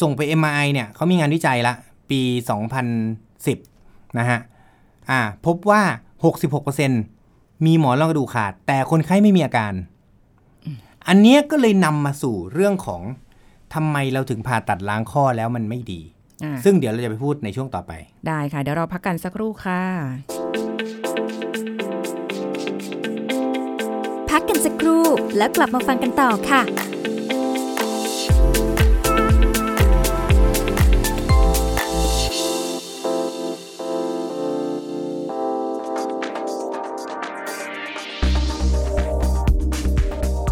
[0.00, 1.74] ส่งไป MRI เนี่ยเขามีงานวิจัยละ
[2.10, 2.20] ปี
[2.98, 4.38] 2010 นะฮะ
[5.10, 5.82] อ่า พบว่า
[6.88, 9.72] 66%มีหมอนรองกระดูกขาด แต่คนไข้ไม่มีอาการ
[11.08, 13.02] อันเนี้ยก็เลยนำมาสู่เรื่องของ
[13.74, 16.00] ทำไมเราถึงผ่าตัดล้างข้อแล้วมันไม่ดี
[16.44, 17.92] อ่าซึ่งเดี๋ยวเราจะไปพูดในช่วงต่อไป
[18.28, 20.39] ได้ค่ะ เดี๋ยวเราพักกันสักครู่ค่ะ
[24.50, 25.04] กันสักครู่
[25.36, 26.62] แล้วกลับมาฟังกันต่อค่ะ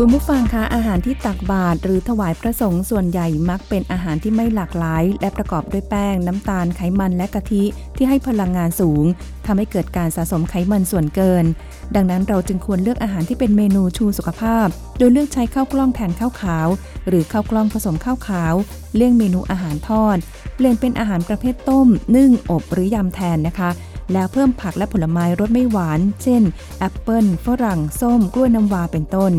[0.01, 7.65] คุณผู้ฟังคะอาหารที่ตักบาตรหรือถวายพระสงฆ์ส่วนใหญ่มักเป็นอาหารที่ไม่หลากหลาย และประกอบด้วยแป้ง น้ำตาลไขมันและกะทิ
[7.97, 9.05] ที่ให้พลังงานสูง
[9.47, 11.45] ทำให้เกิดการสะสมไขมันส่วนเกิน
[11.95, 14.67] ดังนั้นเราจึงควรเลือกอาหารที่เป็นเมนูชูสุขภาพ
[14.99, 16.69] โดยเลือกใช้ข้าวกล้องแทนข้าวขาว
[17.09, 18.55] หรือข้าวกล้องผสมข้าวขาว
[18.95, 20.17] เลี่ยงเมนูอาหารทอด
[20.57, 23.71] เปลี่ยนเป็นอาหารประเภทต้ม นึ่ง อบหรือยำแทนนะคะ
[24.13, 26.43] แล้วเพิ่มผักและผลไม้รสไม่หวาน เช่น
[26.79, 29.33] แอปเปิลฝรั่ง ส้ม กล้วยน้ำวา เป็นต้น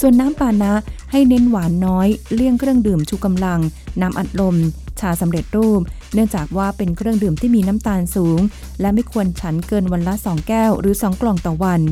[0.00, 0.72] ส่วนน้ำปานะ
[1.10, 3.60] ให้เน้นหวานน้อย เลี่ยงเครื่องดื่มชูกำลัง
[4.00, 4.56] น้ำอัดลม
[5.00, 5.80] ชาสำเร็จรูป
[6.14, 8.40] เนื่องจากว่าเป็นเครื่องดื่มที่มีน้ำตาลสูง
[8.80, 11.82] และไม่ควรฉันเกินวันละ 2 แก้วหรือ 2 กล่องต่อวัน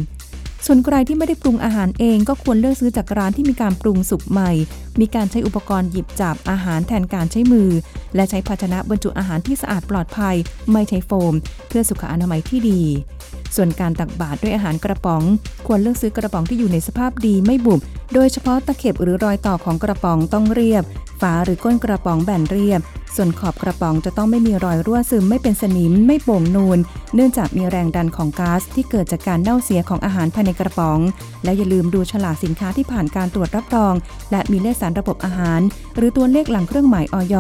[0.66, 4.50] ส่วนใครที่ไม่ได้ปรุงอาหารเองก็ควรเลือกซื้อจากร้านที่มีการปรุงสุกใหม่
[5.00, 7.70] มีการใช้อุปกรณ์หยิบจับอาหารแทนการใช้มือ
[8.14, 10.36] และใช้ภาชนะบรรจุอาหารที่สะอาดปลอดภัย
[10.72, 11.34] ไม่ใช้โฟม
[11.68, 12.80] เพื่อสุขอนามัยที่ดี
[13.56, 15.22] ส่วนการตักบาตรด้วยอาหารกระป๋อง
[15.66, 17.80] ควรเลือกซื้อกระป๋องที่อยู่ในสภาพดีไม่บุบ
[18.14, 20.84] โดยเฉพาะตะเข็บหรือรอยต่อของกระป๋องต้องเรียบ
[21.20, 22.80] ฝาหรือก้นกระป๋องแบนเรียบ
[23.16, 26.78] ส่วนขอบกระป๋องจะต้องไม่มีรอยรั่วซึมไม่เป็นสนิมไม่โป่งนูน
[27.14, 30.98] เนื่องจากมีแรงดันของก๊าซที่เกิดจากการเน่าเสียของอาหารภายในกระป๋อง
[31.44, 33.94] และอย่าลืมดูฉลากสินค้าที่ผ่านการตรวจรับรอง
[34.30, 35.60] และมีเลขสารระบบอาหาร
[35.96, 37.36] หรือตัวเลขหลังเครื่องหมายออย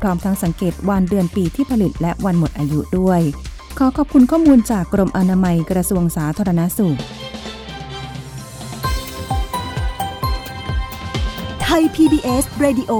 [0.00, 3.20] พร้อมทั้งสังเกตวันเดือนปีที่ผลิตและวันหมดอายุด้วย
[3.82, 6.98] ขอขอบคุณข้อมูลจากกรมอนามัยกระทรวงสาธารณสุข
[11.62, 12.92] ไทย PBS Radio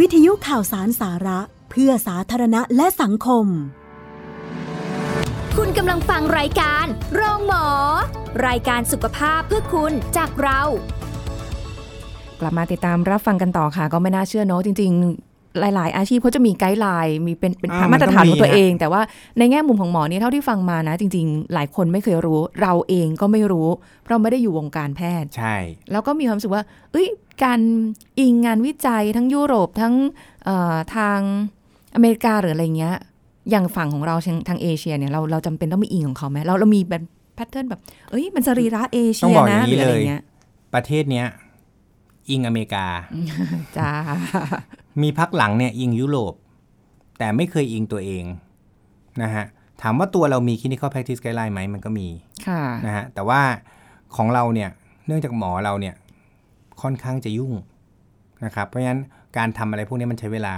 [0.00, 3.46] วิทยุข่าวสารสาระ เพื่อสาธารณะและสังคม
[5.56, 7.66] คุณกำลังฟังรายการโรงหมอ
[8.46, 10.60] รายการสุขภาพเพื่อคุณจากเรา
[12.40, 19.00] กลับมาติดตามรับฟังกันต่อค่ะ ก็ไม่น่าเชื่อเนอะจริง ๆ หลาย ๆ อาชีพเขาจะมีไกด์ไลน์มีเป็นเป็นอ่ามาตรฐานมันขต้อองงตัวมีนะเอง แต่ว่า
[19.38, 23.68] ในแง่มุมของหมอเนี่ยเท่าที่ฟังมานะ จริง ๆ หลายคนไม่เคยรู้ เราเองก็ไม่รู้
[24.04, 25.56] เพราะไม่ได้อยู่วงการแพทย์ใช่
[25.92, 27.08] แล้วก็มีความรู้สึกว่า เอ้ย
[27.44, 27.60] การ
[28.18, 29.94] อิงงานวิจัยทั้งยุโรปทั้ง
[30.44, 31.18] เอ่อทาง
[31.94, 32.96] อเมริกาหรืออะไรเงี้ย
[33.50, 37.02] อย่างฝั่งของเราทางทางเอเชียเนี่ยเราเราจำเป็นต้องมีอิงของเขาไหมเราเรามีแบบ
[37.34, 40.22] แพทเทิร์นแบบเอ้ยมันสรีระเอเชีต้องยบอกอย่างนี้นะหรืออะไรเลยเงี้ย
[40.74, 41.26] ประเทศเนี้ย
[42.30, 42.86] อิงอเมริกา
[43.76, 43.90] จ้า
[45.02, 46.34] มีพักหลังเนี่ยอิงยุโรป
[47.18, 48.24] แต่ไม่เคยอิงตัวเอง
[49.22, 49.44] นะฮะ
[49.82, 52.08] ถามว่าตัวเรามี clinical practice guideline ไหมมันก็มี
[52.46, 53.40] ค่ะนะฮะแต่ว่า
[54.16, 54.70] ของเราเนี่ย
[55.06, 55.94] เนื่องจากหมอเราเนี่ย
[56.82, 57.52] ค่อนข้างจะยุ่ง
[58.44, 59.00] นะครับเพราะฉะนั้น
[59.36, 60.54] การทำอะไรพวกนี้มันใช้เวลา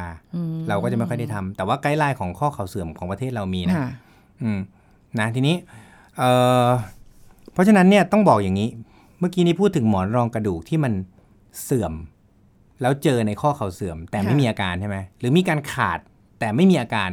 [0.69, 3.89] เราก็จะไม่ค่อยได้ทำแต่ว่าไกด์ไลน์ของข้อเข่าเสื่อมของประเทศเรามีนะค่ะ
[4.43, 4.61] อืม
[5.19, 5.57] นะทีนี้
[6.19, 6.31] เอ่
[6.67, 6.69] อ
[7.53, 8.69] เพราะฉะนั้นเนี่ยต้องบอกอย่างนี้
[9.19, 10.93] เมื่อกี้นี้พูดถึงหมอนรองกระดูกที่มัน
[11.63, 11.93] เสื่อม
[12.83, 15.99] แล้วเจอในข้อเข่าเสื่อม แต่ไม่ค่ะมีอาการใช่ไหมหรือมีการขาด
[16.41, 17.11] แต่ไม่มีอาการ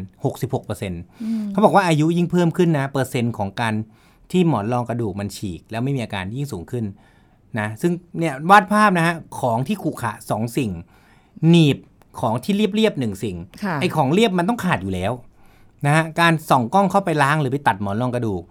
[0.54, 3.74] 66%เขาบอกว่าอายุยิ่งเพิ่มขึ้นนะ เปอร์เซ็นต์ของการ
[4.32, 6.86] ที่หมอนรองกระดูกมันฉีก แล้วไม่มีอาการยิ่งสูงขึ้น
[7.60, 10.72] นะซึ่งเนี่ยวาดภาพนะฮะของที่ขรุขระสองสิ่ง
[11.50, 11.78] หนีบ
[12.22, 15.12] ของที่เรียบๆหนึ่งสิ่งค่ะไอ้ของเรียบมันต้องขาดอยู่แล้ว
[15.86, 18.44] นะฮะการส่องกล้องเข้าไปล้างหรือไปตัดหมอนรองกระดูก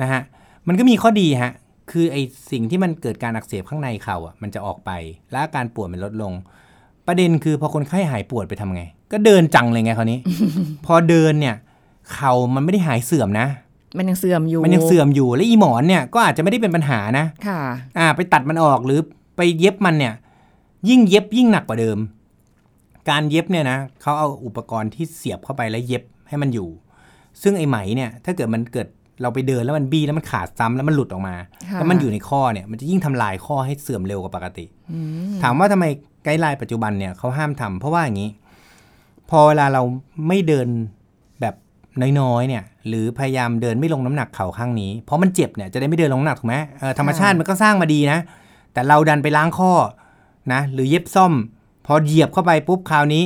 [0.00, 0.20] นะฮะ
[0.66, 1.52] มันก็มีข้อดีฮะ
[1.90, 4.90] คือไอ้สิ่งที่มันเกิดการอักเสบข้างในเข่าอะมันจะออกไป
[5.30, 6.32] และอาการปวดมันลดลง
[7.06, 10.18] ประเด็นคือพอคนไข้หายปวดไปทำไง ก็เดินจังเลยไงคราวนี้
[10.86, 11.56] พอเดินเนี่ย
[12.12, 13.46] เข่ามันไม่ได้หายเสื่อมนะ
[13.98, 17.60] มันยังเสื่อมอยู่ มันยังเสื่อมอยู่ และอีหมอนเนี่ยก็อาจจะไม่ได้เป็นปัญหานะ ค่ะ
[17.98, 19.00] อ่า ไปตัดมันออกหรือ
[19.36, 20.14] ไปเย็บมันเนี่ย
[20.88, 21.98] ยิ่งเย็บยิ่งหนักกว่าเดิม
[23.10, 26.68] การเย็บเนี่ยนะเขาเอาอุปกรณ์ที่เสียบเข้าไปแล้วเย็บให้มันอยู่
[27.42, 28.86] ซึ่งไอ้ไหมเนี่ย ถ้าเกิดมันเกิด
[29.22, 31.34] เราไปเดินแล้วมันบี้แล้วมันขาดซ้ำแล้วมันหลุดออกมา
[31.70, 34.66] ค่ะแล้วมันอยู่ในข้อเนี่ย มันจะยิ่งทำลายข้อให้เสื่อมเร็วกว่าปกติ
[35.42, 35.84] ถามว่าทำไม
[36.26, 38.30] guideline ปัจจุบันเนี่ยเขาห้ามทำเพราะว่าอย่างนี้
[39.30, 39.82] พอเวลาเรา
[40.28, 40.68] ไม่เดิน
[41.40, 41.54] แบบ
[42.20, 48.18] น้อยๆเนี่ย หรือพยายามเดินไม่ลงน้ำหนักเข่าข้างนี้ เพราะมันเจ็บเนี่ยจะได้ไม่เดินลงน้ำหนักถูกไหมเออธรรมชาติมันก็สร้างมาดีนะ
[48.72, 49.72] แต่เราดันไปล้างข้อ
[50.52, 51.32] นะหรือเย็บซ่อม
[51.86, 53.24] พอเหยียบเข้าไปปุ๊บคราวนี้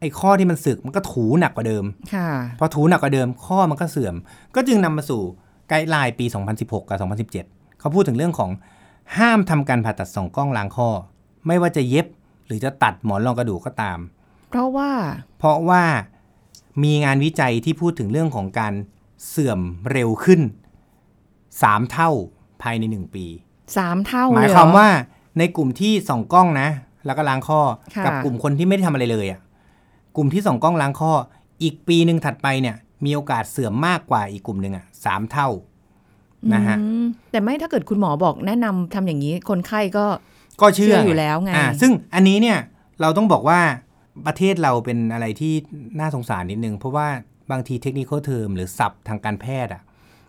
[0.00, 4.14] ไอ้ข้อที่มันสึกมันก็ถูหนักกว่าเดิมค่ะพอถูหนักกว่าเดิม ข้อมันก็เสื่อม
[4.54, 5.22] ก็จึงนำมาสู่
[5.68, 6.98] guideline ปี 2016 กับ
[7.30, 7.30] 2017
[7.80, 8.50] เขาพูดถึงเรื่องของ
[9.18, 10.88] ห้ามทำการผ่าตัดสองกล้องล้างข้อ
[11.46, 12.06] ไม่ว่าจะเย็บ
[12.46, 13.98] หรือจะตัดหมอนรองกระดูกก็ตาม
[14.48, 14.90] เพราะว่า
[15.38, 15.82] เพราะว่า
[16.82, 18.74] มีงานวิจัยที่พูดถึงเรื่องของการ
[19.28, 19.60] เสื่อม
[19.92, 20.40] เร็วขึ้น
[21.16, 22.10] 3เท่า
[22.62, 23.26] ภายใน1ปี
[23.76, 24.88] สามเท่าหมายเลความเหรอว่า
[25.38, 26.68] ในกลุ่มที่ส่องกล้องนะ
[27.06, 27.60] แล้วก็ล้างข้อ
[27.96, 29.40] ค่ะกับกลุ่มคนที่ไม่ได้ทำอะไรเลยอะ่ะ
[30.16, 31.12] กลุ่มที่ส่องกล้องล้างข้อ
[31.62, 35.48] อีกปีหนึ่งถัดไปเนี่ย มีโอกาสเสื่อมมากกว่าอีกกลุ่มหนึ่งอะ่ะสามเท่า
[36.54, 40.06] นะฮะอืมแต่ไม่ถ้าเกิดคุณหมอบอกแนะนำทำอย่างนี้คนไข้ก็
[40.60, 42.58] ก็เชื่อเชื่ออยู่แล้วไงอ่าซึ่งอันนี้เนี่ย
[43.00, 43.60] เราต้องบอกว่า
[44.26, 45.52] ประเทศเราเป็นอะไรที่
[46.00, 47.08] น่าสงสารนิดนึง เพราะว่า
[47.50, 49.82] บางทีเทคนิคเทอมหรือศัพท์ทางการแพทย์อะ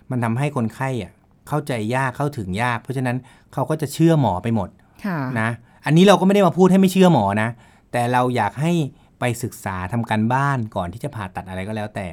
[0.10, 1.12] มันทำให้คนไข้อะ
[1.48, 3.18] เข้าใจยากเข้าถึงยาก เพราะฉะนั้น
[3.54, 4.70] เขาก็จะเชื่อหมอไปหมด
[5.06, 5.50] ค่ะนะ
[5.86, 7.50] อันนี้เราก็ไม่ได้มาพูดให้ไม่เชื่อหมอนะ
[7.92, 8.72] แต่เราอยากให้
[9.20, 12.08] ไปศึกษาทำการบ้านก่อนที่จะผ่าตัดอะไรก็แล้วแต่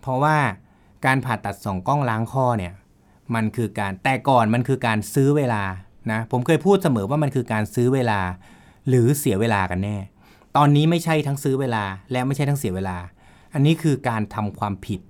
[0.00, 0.36] เพราะว่า
[1.06, 2.72] การผ่าตัดสองกล้องล้างข้อเนี่ย
[3.34, 5.62] มันคือการแต่ก่อนมันคือการซื้อเวลา
[6.12, 8.20] นะผมเคยพูดเสมอว่ามันคือการซื้อเวลา
[8.88, 9.96] หรือเสียเวลากันแน่
[10.56, 12.96] ตอนนี้ไม่ใช่ทั้งซื้อเวลา และไม่ใช่ทั้งเสียเวลา
[13.54, 15.00] อันนี้คือการทำความผิด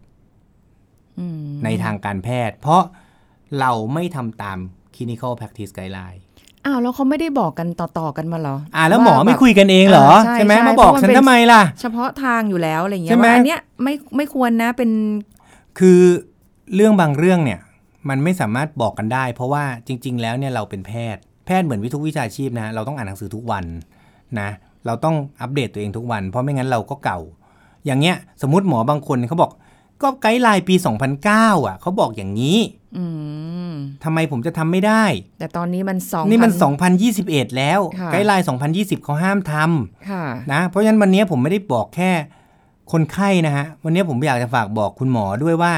[1.19, 2.83] อืมในทางการแพทย์ เพราะ
[3.61, 4.59] เราไม่ทำตาม
[4.95, 6.21] clinical practice guideline
[6.65, 14.91] อ้าวแล้วเขาไม่ได้บอกกันต่อๆกันมาเหรอ อ่าแล้วหมอว่าไม่แบบคุยกันเองเหรออ่าใช่ใช่ไหมใช่มาบอกเพราะมันฉันเป็นทำไมล่ะ เฉพาะทางอยู่แล้วอะไรเงี้ใช่ยไหมว่าอันเนี้ยไม่ไม่ควรนะเป็น
[15.79, 16.01] คือ
[16.75, 17.61] เรื่องบางเรื่องเนี่ย
[18.09, 23.65] มันไม่สามารถบอกกันได้ เพราะว่าจริง ๆ แล้วเนี่ยเราเป็นแพทย์ แพทย์เหมือนวิทุกวิชาชีพนะ เราต้องอ่านหนังสือทุกวัน
[24.41, 24.49] นะ
[24.87, 27.19] เราต้องอัปเดตตัวเองทุกวัน เพราะไม่งั้นเราก็เก่า
[27.87, 29.51] อย่างเงี้ยสมมติหมอบางคนเขาบอก
[30.03, 30.75] ก็ไกด์ไลน์ปี
[31.21, 32.59] 2009 อะเขาบอกอย่างนี้
[32.97, 33.05] อื
[33.71, 33.73] ม
[34.05, 35.05] ทำไมผมจะทำไม่ได้
[35.39, 36.89] แต่ตอนนี้มันสองนี่มันพั
[37.53, 38.45] 2021 แล้วค่ะไกด์ไลน์
[38.77, 42.13] 2020 เขาห้ามทำค่ะนะ เพราะฉะนั้นวันนี้ผมไม่ได้บอกแค่
[42.93, 45.73] คนไข้นะฮะ วันนี้ผมอยากจะฝากบอกคุณหมอด้วยว่า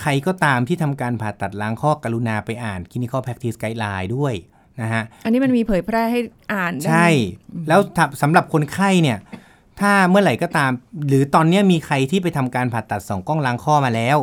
[0.00, 4.34] ใครก็ตามที่ทำการผ่าตัดล้างข้อกรุณาไปอ่าน clinical practice guideline ด้วย
[4.80, 6.20] นะฮะ อันนี้มันมีเผยแพร่ให้
[6.52, 7.08] อ่านได้ใช่
[7.68, 9.18] แล้วถ้าสำหรับคนไข้เนี่ย
[9.80, 10.70] ถ้าเมื่อไหร่ก็ตาม
[11.08, 14.18] หรือตอนเนี้ยมีใครที่ไปทำการผ่าตัดสองกล้องล้างข้อมาแล้ว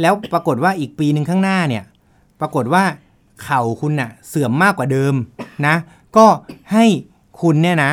[0.00, 1.84] แล้วปรากฏว่าอีกปีหนึ่งข้างหน้าเนี่ย
[2.40, 2.84] ปรากฏว่า
[3.42, 5.14] เข่าคุณน่ะเสื่อมมากกว่าเดิม
[5.66, 5.74] นะ
[6.16, 6.26] ก็
[6.72, 6.84] ให้
[7.40, 7.92] คุณเนี่ยนะ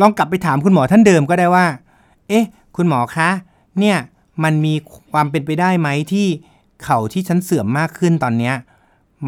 [0.00, 1.66] ลองกลับไปถามคุณหมอท่านเดิมก็ได้ว่า
[2.28, 2.44] เอ๊ะ
[2.76, 3.30] คุณหมอคะ
[3.80, 3.96] เนี่ย
[4.44, 4.74] มันมี
[5.12, 6.26] ความเป็นไปได้ไหมที่
[6.84, 8.54] เข่าที่ฉันเสื่อมมากขึ้นตอนเนี้ย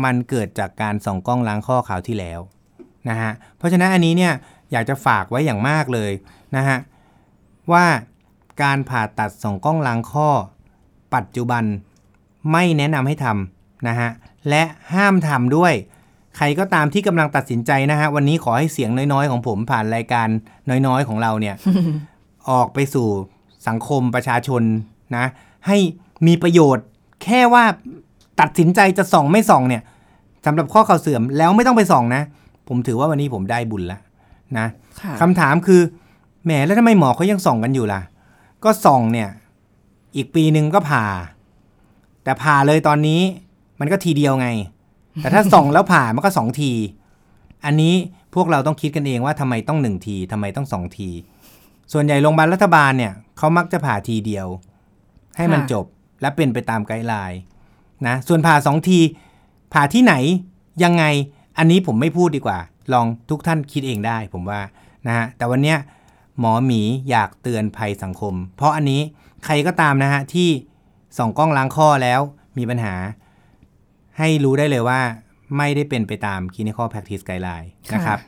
[0.04, 2.40] มันเกิดจากการส่องกล้องล้างข้อข่าวที่แล้ว
[3.08, 4.32] นะฮะเพราะฉะนั้นอันนี้เนี่ย
[4.72, 6.12] อยากจะฝากไว้อย่างมากเลย
[6.56, 6.78] นะฮะ
[7.72, 7.86] ว่า
[8.62, 10.28] การผ่าตัดส่องกล้องล้างข้อ
[11.14, 11.64] ปัจจุบัน
[12.52, 14.10] ไม่แนะนำให้ทำนะฮะ
[14.48, 14.62] และ
[14.94, 15.74] ห้ามทำด้วย
[16.36, 20.28] ใครก็ตามที่กำลังตัดสินใจนะฮะวันนี้ขอให้เสียงน้อยๆ ของผมผ่านรายการ
[20.86, 21.56] น้อยๆของเราเนี่ย
[22.50, 23.08] ออกไปสู่
[23.68, 24.62] สังคมประชาชน
[25.16, 25.26] นะ
[25.66, 25.78] ให้
[26.26, 26.86] มีประโยชน์
[27.24, 27.64] แค่ว่า
[28.40, 29.82] ตัดสินใจจะส่องไม่ส่องเนี่ย
[30.46, 32.22] สำหรับข้อเข่าเสื่อมแล้วไม่ต้องไปส่องนะ
[32.68, 34.00] ผมถือว่าวันนี้ผมได้บุญแล้ว
[34.58, 34.66] นะ
[35.00, 35.80] ค่ะคำถามคือ
[36.44, 38.02] แหมแล้วทำไมหมอเขายังส่องกันอยู่ล่ะ
[38.64, 39.28] ก็ส่องเนี่ย
[40.16, 41.04] อีกปีหนึ่งก็ผ่า
[42.24, 43.20] แต่ผ่าเลยตอนนี้
[43.80, 44.48] มันก็ทีเดียวไง
[45.16, 46.72] แต่ถ้าส่องแล้วผ่ามันก็สองที
[47.64, 47.94] อันนี้
[48.34, 51.10] พวกเราต้องคิดกันเองว่าทำไมต้องหนึ่งทีทำไมต้องสองที
[51.92, 54.46] ส่วนใหญ่โรงพยาบาลรัฐบาลเนี่ยเขามักจะผ่าทีเดียว
[55.36, 55.84] ให้มันค่ะจบ
[56.22, 57.38] และเป็นไปตามไกด์ไลน์
[58.06, 59.00] นะส่วนผ่าสองที
[59.72, 60.14] ผ่าที่ไหน
[60.84, 61.04] ยังไง
[61.58, 62.58] อันนี้ผมไม่พูดดีกว่า
[62.92, 64.60] ลองทุกท่านคิดเองได้ผมว่า
[65.06, 65.78] นะฮะแต่วันเนี้ย
[66.40, 66.80] หมอหมี
[67.10, 69.00] อยากเตือนภัยสังคม เพราะอันนี้
[69.44, 70.48] ใครก็ตามนะฮะที่
[71.18, 72.20] ส่องกล้องล้างข้อแล้ว
[72.58, 72.94] มีปัญหา
[74.18, 75.00] ให้รู้ได้เลยว่า
[75.56, 78.18] ไม่ได้เป็นไปตาม clinical practice guideline ค่ะนะครับ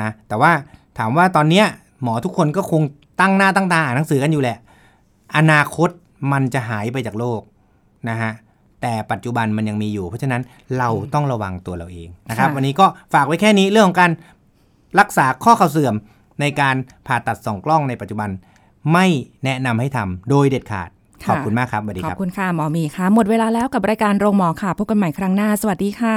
[0.00, 0.52] นะแต่ว่า
[0.98, 1.66] ถามว่าตอนเนี้ย
[2.02, 2.82] หมอทุกคนก็คง
[3.20, 4.58] ตั้งหน้าตั้งตาอ่านหนังสือกันอยู่แหละ
[5.36, 5.88] อนาคต
[6.32, 7.40] มันจะหายไปจากโลก
[8.08, 8.32] นะฮะ
[8.82, 10.42] แต่ปัจจุบันมันยังมีอยู่ เพราะฉะนั้น
[10.78, 14.10] เราต้องระวังตัวเราเองนะครับค่ะวันนี้ก็ฝากไว้แค่นี้เรื่องของการ
[15.00, 15.94] รักษาข้อเข่าเสื่อม
[16.40, 18.30] ในการผ่าตัดสองกล้องในปัจจุบัน
[18.92, 19.06] ไม่
[19.44, 20.88] แนะนำให้ทำโดยเด็ดขาด
[21.28, 26.16] ขอบคุณมากครับสวัสดีขอครับบคุณค่ะหมอหมีค่ะ หมดเวลาแล้วกับรายการโรงหมอค่ะพบกันใหม่ครั้งหน้า สวัสดีค่ะ